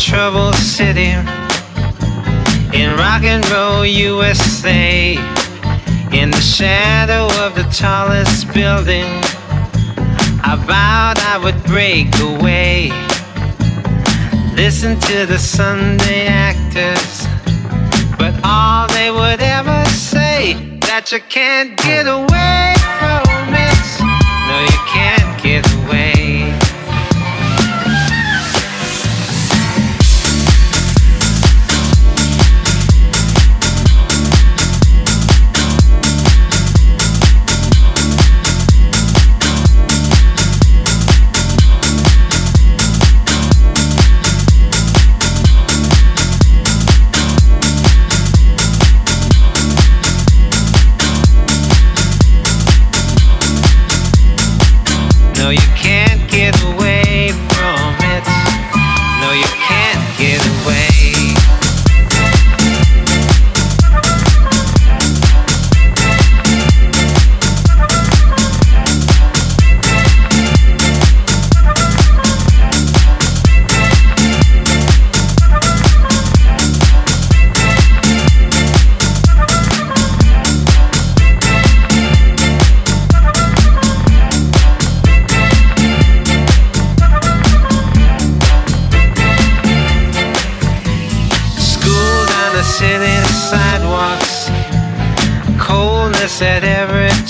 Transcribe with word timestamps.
trouble 0.00 0.50
city 0.54 1.10
in 2.72 2.96
rock 2.96 3.22
and 3.22 3.46
roll 3.50 3.84
USA. 3.84 5.14
In 6.12 6.30
the 6.30 6.40
shadow 6.40 7.26
of 7.44 7.54
the 7.54 7.64
tallest 7.70 8.52
building, 8.54 9.04
I 10.42 10.56
vowed 10.66 11.18
I 11.18 11.38
would 11.44 11.62
break 11.64 12.08
away. 12.18 12.88
Listen 14.56 14.98
to 15.00 15.26
the 15.26 15.38
Sunday 15.38 16.26
actors, 16.26 17.26
but 18.18 18.34
all 18.42 18.88
they 18.88 19.10
would 19.10 19.42
ever 19.42 19.84
say 19.90 20.78
that 20.88 21.12
you 21.12 21.20
can't 21.28 21.76
get 21.76 22.06
away 22.06 22.74
from 22.98 23.52
it. 23.52 23.80
No, 24.48 24.56
you 24.64 24.80
can't 24.88 25.42
get 25.42 25.64
away. 25.84 26.19
At 59.22 59.59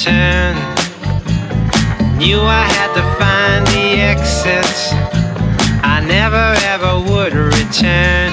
turn. 0.04 0.56
Knew 2.16 2.40
I 2.40 2.64
had 2.76 2.90
to 2.96 3.04
find 3.20 3.66
the 3.66 4.00
exits. 4.00 4.92
I 5.84 6.00
never 6.00 6.56
ever 6.72 6.92
would 7.10 7.34
return. 7.34 8.32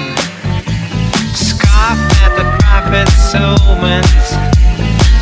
Scoff 1.36 2.00
at 2.24 2.32
the 2.40 2.46
prophet's 2.62 3.34
omens 3.34 4.28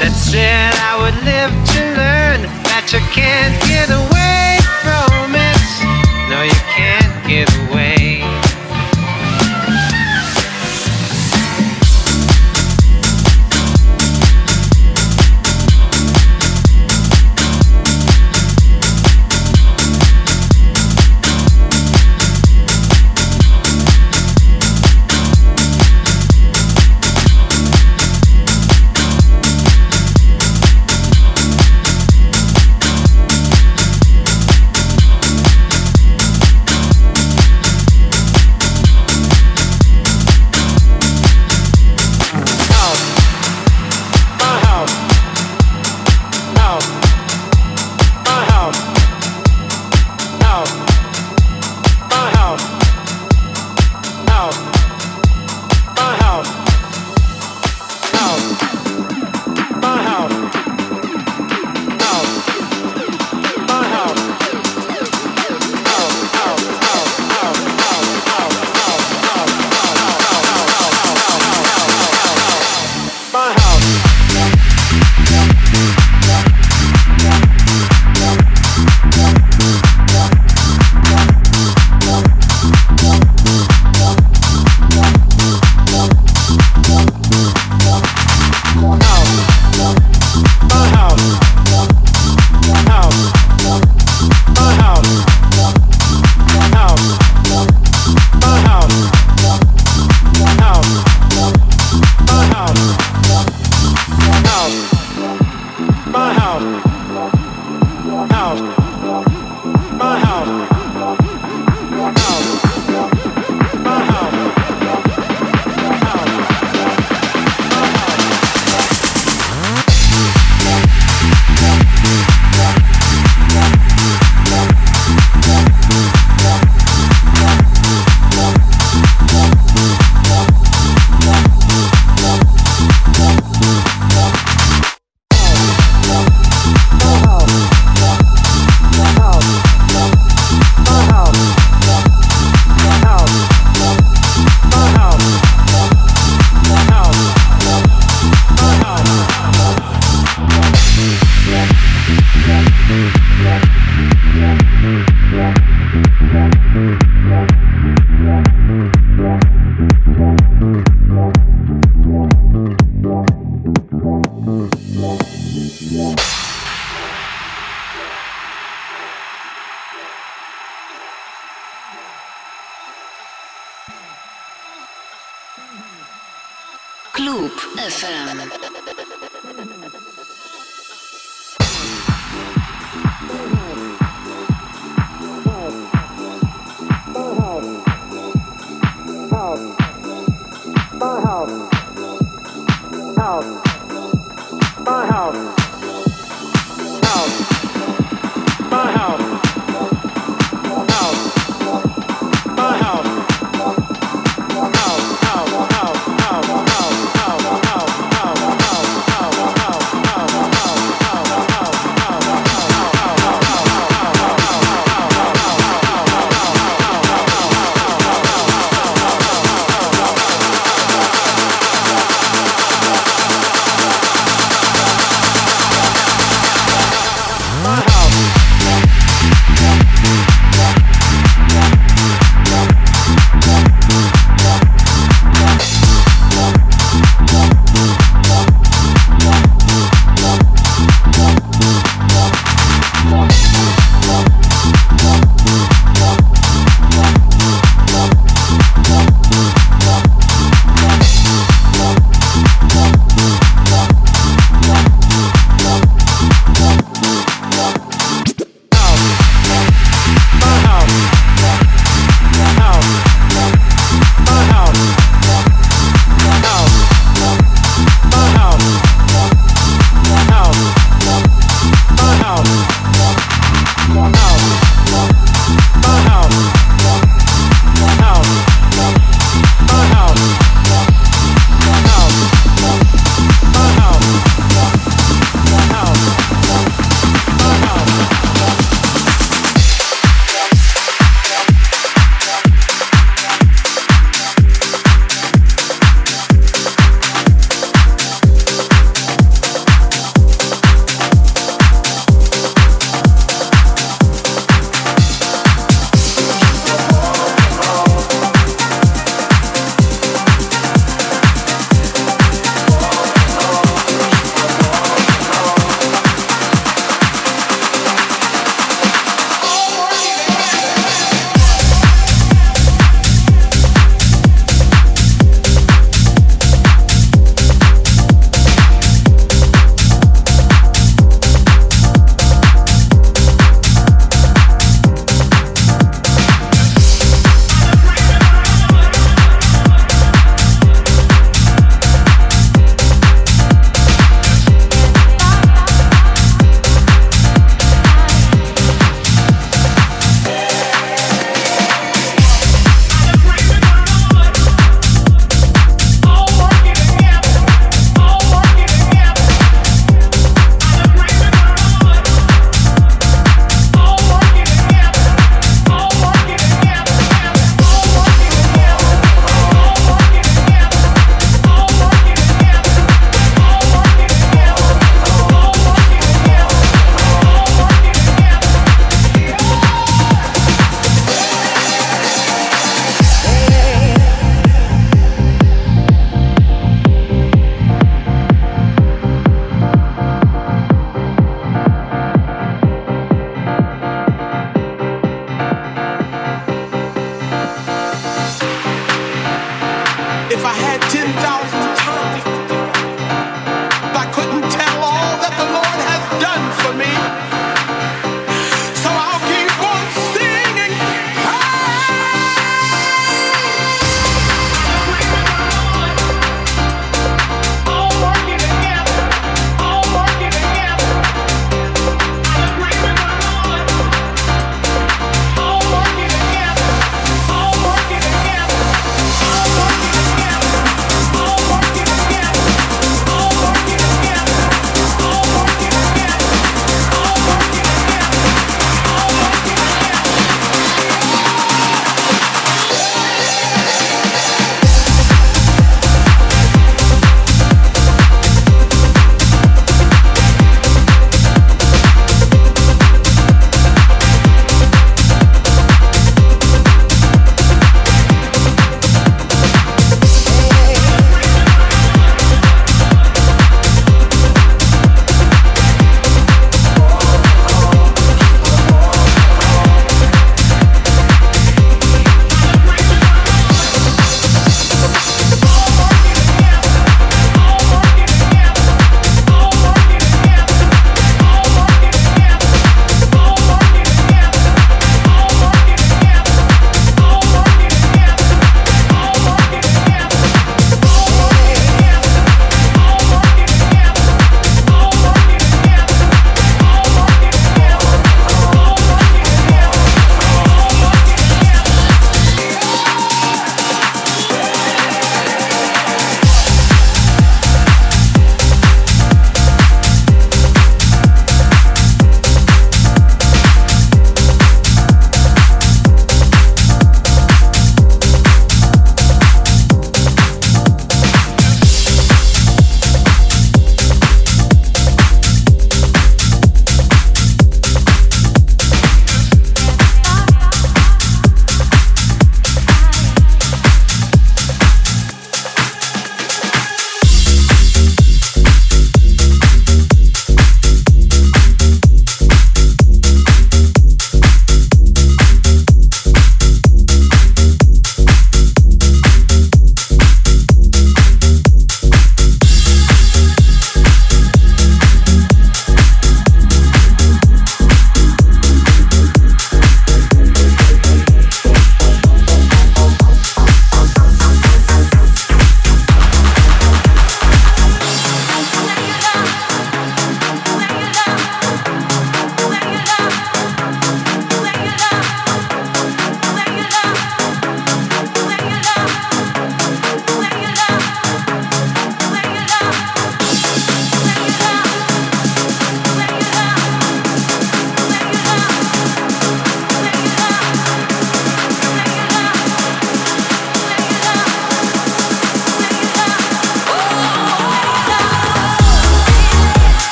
that 0.00 0.12
said 0.12 0.74
I 0.90 0.92
would 1.00 1.16
live 1.24 1.52
to 1.72 1.80
learn 1.96 2.40
that 2.68 2.92
you 2.92 3.00
can't 3.16 3.56
get 3.64 3.88
away 3.88 4.53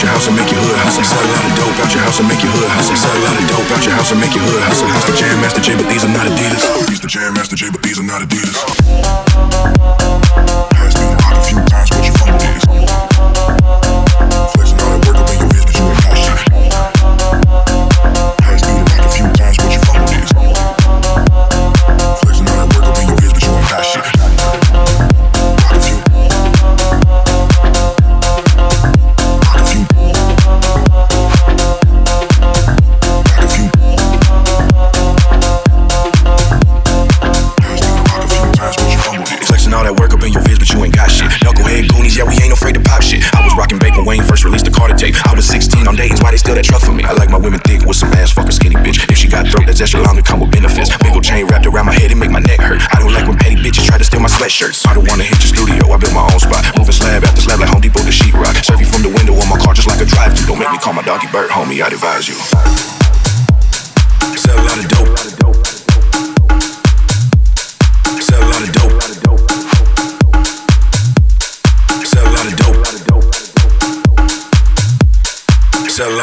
out 0.00 0.06
your 0.06 0.12
house 0.16 0.28
and 0.28 0.36
make 0.36 0.50
your 0.50 0.60
hood 0.60 0.78
hustle. 0.80 1.04
Sell 1.04 1.20
a 1.20 1.28
lot 1.28 1.44
of 1.44 1.52
dope 1.60 1.76
out 1.76 1.92
your 1.92 2.02
house 2.02 2.20
and 2.20 2.28
make 2.28 2.42
your 2.42 2.52
hood 2.52 2.70
hustle. 2.72 2.96
Sell 2.96 3.12
a 3.12 3.20
lot 3.20 3.36
of 3.36 3.44
dope 3.48 3.70
out 3.70 3.84
your 3.84 3.94
house 3.94 4.10
and 4.10 4.20
make 4.20 4.32
your 4.32 4.44
hood 4.44 4.62
hustle. 4.64 4.88
House 4.88 5.04
the 5.04 5.16
Jam 5.16 5.40
Master 5.40 5.60
Jay, 5.60 5.76
but 5.76 5.88
these 5.92 6.04
are 6.04 6.08
not 6.08 6.24
Adidas. 6.24 6.88
He's 6.88 7.00
the 7.00 7.08
Jam 7.08 7.34
Master 7.34 7.56
Jay, 7.56 7.68
but 7.70 7.82
these 7.82 8.00
are 8.00 8.08
not 8.08 8.22
Adidas. 8.24 8.56
Has 10.72 10.94
been 10.96 11.12
rock 11.20 11.36
a 11.36 11.44
few 11.44 11.60
times, 11.68 11.90
but 11.92 12.00
you 12.00 12.12
fumbled 12.16 12.40
it. 12.40 13.39
Shirts. 54.60 54.84
I 54.86 54.92
don't 54.92 55.08
wanna 55.08 55.24
hit 55.24 55.40
your 55.40 55.56
studio, 55.56 55.88
I 55.88 55.96
built 55.96 56.12
my 56.12 56.20
own 56.20 56.38
spot. 56.38 56.60
Moving 56.76 56.92
slab 56.92 57.24
after 57.24 57.40
slab 57.40 57.60
like 57.60 57.70
Home 57.70 57.80
Depot 57.80 58.04
to 58.04 58.12
sheetrock. 58.12 58.52
Serve 58.62 58.80
you 58.80 58.86
from 58.86 59.02
the 59.02 59.08
window 59.08 59.32
on 59.32 59.48
my 59.48 59.56
car 59.56 59.72
just 59.72 59.88
like 59.88 60.00
a 60.00 60.04
drive-thru. 60.04 60.46
Don't 60.46 60.58
make 60.58 60.70
me 60.70 60.78
call 60.78 60.92
my 60.92 61.02
doggy 61.02 61.28
bird, 61.32 61.48
homie, 61.48 61.80
I'd 61.80 61.94
advise 61.94 62.28
you. 62.28 62.36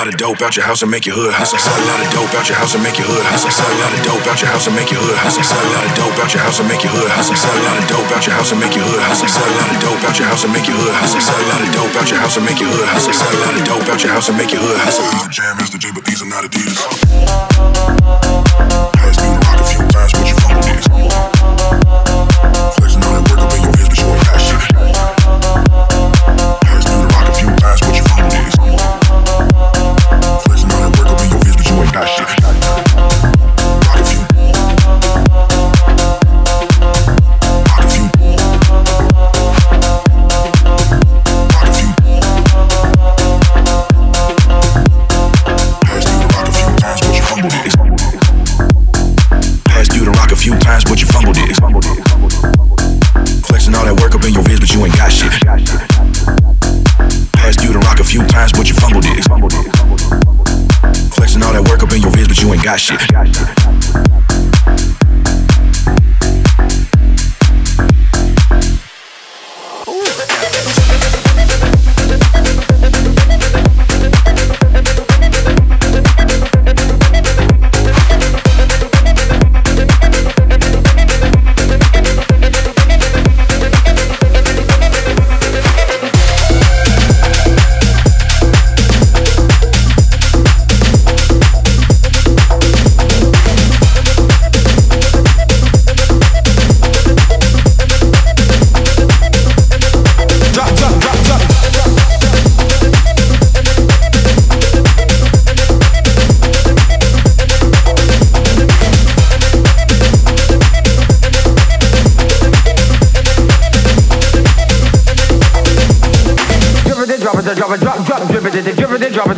Lot 0.08 0.14
of 0.14 0.20
dope 0.20 0.42
out 0.42 0.56
your 0.56 0.64
house 0.64 0.82
and 0.84 0.92
make 0.92 1.06
your 1.06 1.20
hood 1.20 1.36
hustle. 1.36 1.60
Sell 1.60 1.76
a 1.76 1.84
lot 1.84 2.00
of 2.00 2.08
dope 2.16 2.32
out 2.32 2.48
your 2.48 2.56
house 2.56 2.72
and 2.76 2.84
make 2.84 2.96
your 2.96 3.08
hood 3.12 3.28
hustle. 3.28 3.52
Sell 3.52 3.68
a 3.68 3.76
lot 3.84 3.92
of 3.92 4.00
dope 4.08 4.24
out 4.24 4.40
your 4.40 4.48
house 4.48 4.64
and 4.64 4.76
make 4.76 4.88
your 4.88 5.04
hood 5.04 5.20
hustle. 5.20 5.44
Sell 5.44 5.60
a 5.60 5.68
lot 5.76 5.84
of 5.84 5.92
dope 6.00 6.16
out 6.24 6.32
your 6.32 6.44
house 6.48 6.60
and 6.64 6.68
make 6.72 6.80
your 6.80 6.94
hood 6.96 7.12
hustle. 7.12 7.36
Sell 7.36 7.52
a 7.52 7.64
lot 7.68 7.76
of 7.76 7.84
dope 7.92 8.12
out 8.16 8.24
your 8.24 8.32
house 8.32 8.52
and 8.56 8.60
make 8.64 8.72
your 8.72 8.88
hood 8.88 9.04
hustle. 9.04 9.28
Sell 9.28 9.44
a 9.44 9.56
lot 9.60 9.68
of 9.68 9.78
dope 9.84 10.04
out 10.08 10.16
your 10.16 10.28
house 10.32 10.48
and 10.48 10.56
make 10.56 10.68
your 10.72 10.80
hood 10.80 10.96
hustle. 10.96 11.20
Sell 11.20 11.36
a 11.36 11.48
lot 11.52 11.60
of 11.60 11.70
dope 11.76 11.96
out 12.00 12.08
your 12.08 12.20
house 12.24 12.38
and 12.40 12.46
make 12.48 12.60
your 12.64 12.72
hood 12.72 12.88
hustle. 12.88 13.12
Sell 13.12 13.28
a 13.28 13.40
lot 13.44 13.54
of 13.60 13.64
dope 13.68 13.90
out 13.92 14.00
your 14.00 14.12
house 14.16 14.28
and 14.32 14.38
make 14.40 14.52
your 14.56 14.64
hood 14.64 14.80
are 14.80 15.28
Jam 15.28 15.54
Master 15.60 15.76
Jay, 15.76 15.77
got 62.68 62.82
shit. 62.82 63.57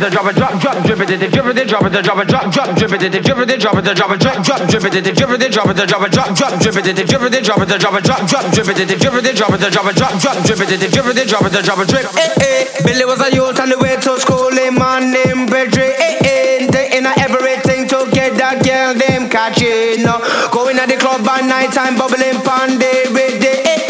Drop 0.08 0.26
it, 0.32 0.36
drop, 0.36 0.60
drop, 0.60 0.82
drip 0.86 1.00
it, 1.00 1.06
drip 1.08 1.44
it, 1.44 1.68
drop 1.68 1.84
it, 1.84 1.92
drop 1.92 2.16
it, 2.16 2.28
drop, 2.28 2.50
drop, 2.52 2.76
drip 2.76 2.92
it, 2.92 3.00
drip 3.00 3.38
it, 3.38 3.60
drop 3.60 3.76
it, 3.76 3.94
drop 3.94 4.10
it, 4.10 4.20
drop, 4.20 4.44
drop, 4.44 4.60
drip 4.70 4.84
it, 4.84 4.92
drip 4.92 5.30
it, 5.30 5.52
drop 5.52 5.68
it, 5.68 5.84
drop 5.84 6.02
it, 6.02 6.12
drop, 6.12 6.34
drop, 6.34 6.52
drip 6.60 6.76
it, 6.76 6.96
drip 6.96 7.22
it, 7.22 7.44
drop 7.44 7.60
it, 7.60 7.76
drop 7.76 7.92
it, 7.92 8.04
drop, 8.04 8.26
drop, 8.26 8.52
drip 8.54 8.68
it, 8.68 8.76
drip 8.80 9.12
it, 9.12 9.36
drop 9.36 9.52
it, 9.52 9.60
drop 9.60 9.86
it, 9.86 9.96
drop, 9.96 10.20
drop, 10.20 10.36
drip 10.46 10.60
it, 10.60 10.80
drip 10.80 11.06
it, 11.06 11.28
drop 11.28 11.44
it, 11.44 11.64
drop 11.64 11.78
it, 11.78 11.88
drip. 11.88 12.06
Eh 12.16 12.32
eh, 12.40 12.64
Billy 12.84 13.04
was 13.04 13.20
a 13.20 13.28
youth 13.34 13.60
on 13.60 13.68
the 13.68 13.78
way 13.78 13.96
to 13.96 14.18
school, 14.20 14.50
him 14.56 14.74
man 14.80 15.12
named 15.12 15.50
Pedro. 15.50 15.84
Eh 15.84 16.16
eh, 16.24 16.66
taking 16.70 17.04
everything 17.04 17.88
to 17.88 18.08
get 18.12 18.38
that 18.38 18.64
girl 18.64 18.94
them 18.94 19.28
catching. 19.28 20.06
Going 20.50 20.78
at 20.78 20.88
the 20.88 20.96
club 20.96 21.24
by 21.24 21.40
night 21.40 21.72
time, 21.72 21.96
bubbling 21.96 22.40
the 22.40 23.38
day. 23.40 23.62
Eh 23.64 23.84
eh, 23.88 23.89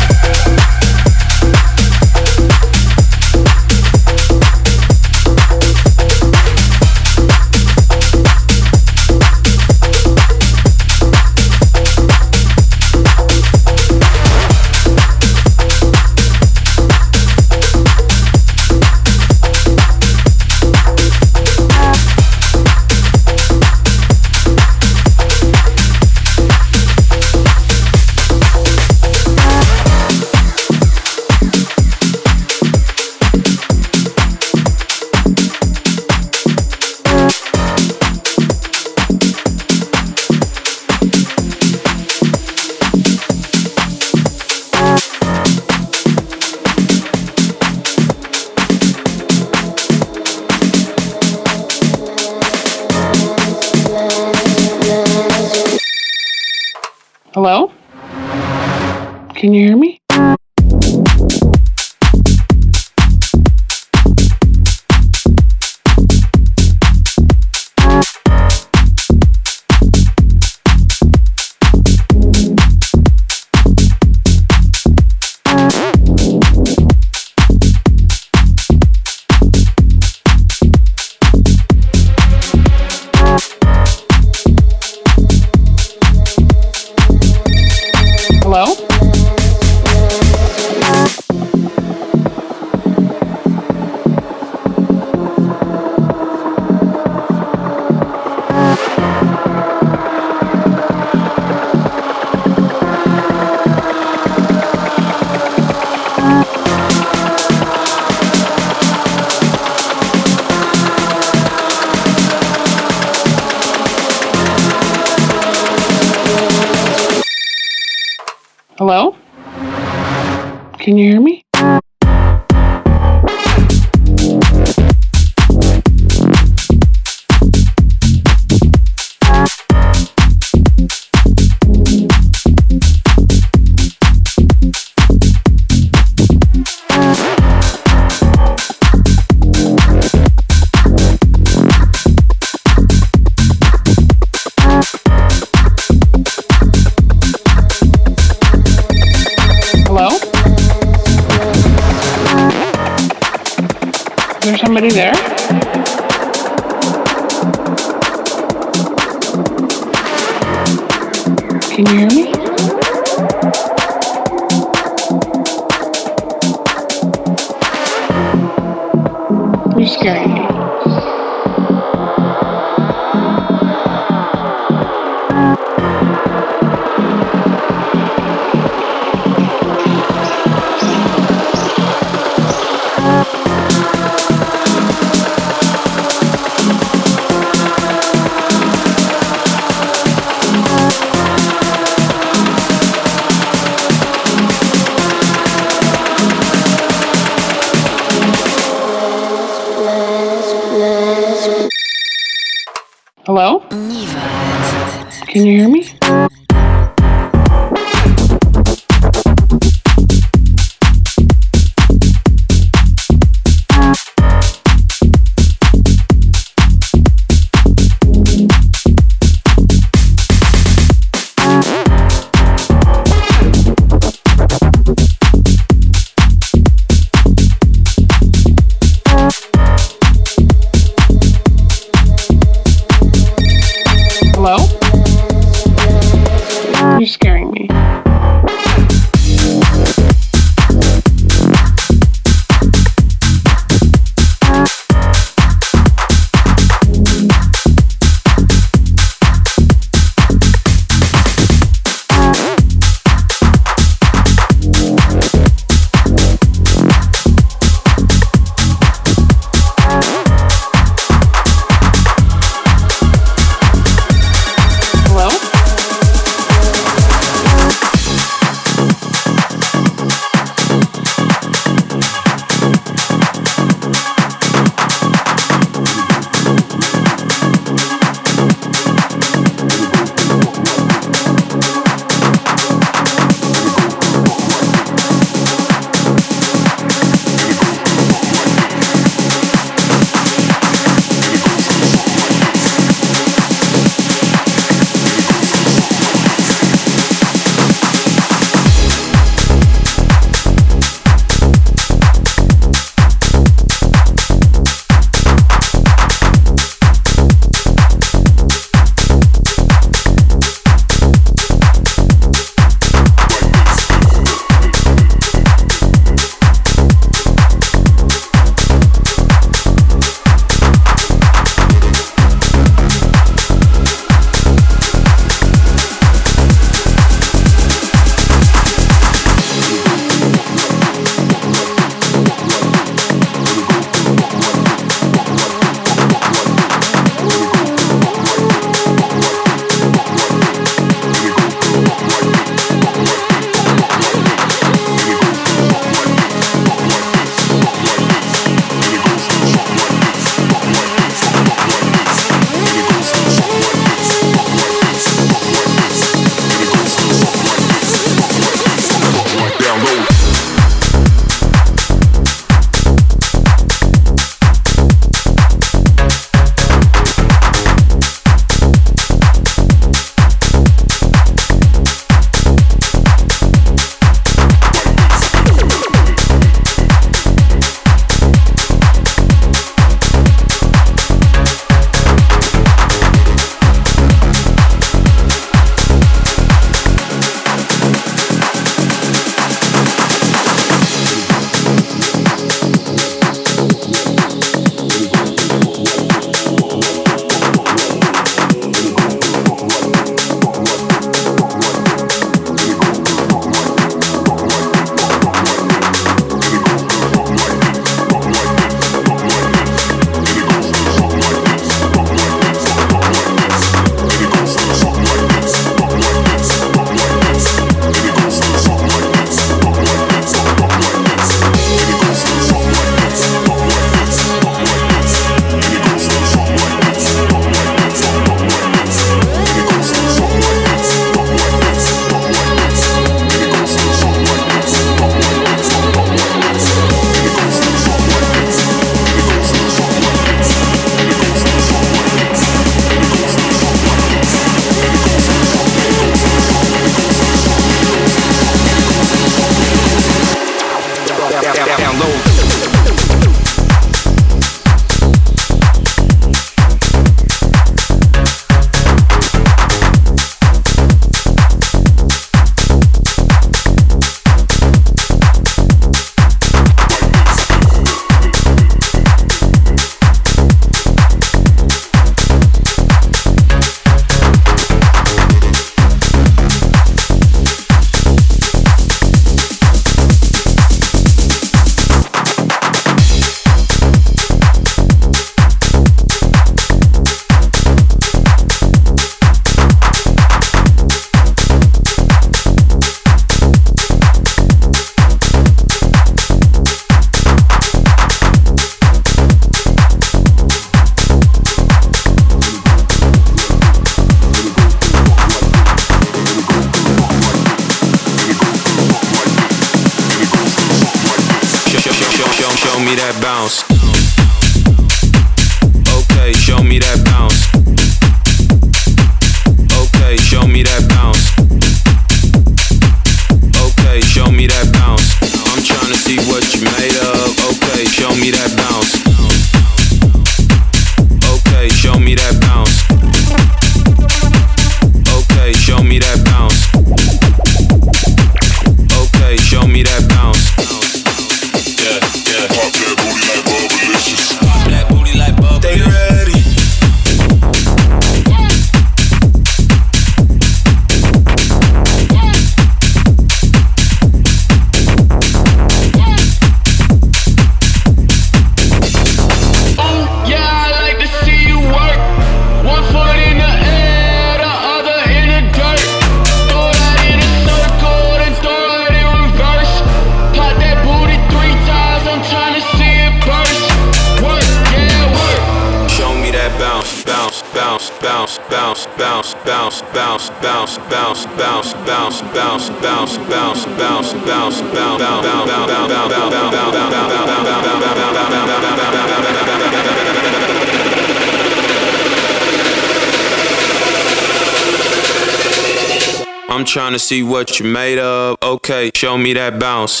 see 597.11 597.23
what 597.23 597.59
you 597.59 597.65
made 597.65 597.99
of. 597.99 598.37
Okay, 598.41 598.89
show 598.95 599.17
me 599.17 599.33
that 599.33 599.59
bounce. 599.59 600.00